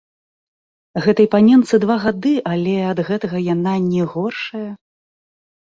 [1.03, 4.69] Гэтай паненцы два гады, але ад гэтага яна не горшая!